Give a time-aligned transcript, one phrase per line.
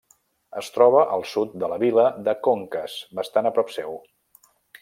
[0.61, 3.99] Es troba al sud de la vila de Conques, bastant a prop seu.